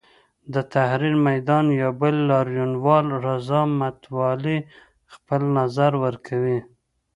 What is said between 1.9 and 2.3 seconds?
بل